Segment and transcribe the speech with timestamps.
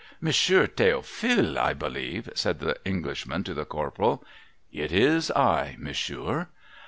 [0.19, 4.25] 'Monsieur Theophile, I believe?' said the Englishman to the Corporal.'
[4.83, 6.47] It is I, monsieur.'